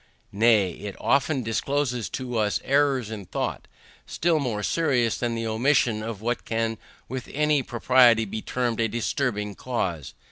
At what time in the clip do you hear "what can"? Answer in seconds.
6.23-6.79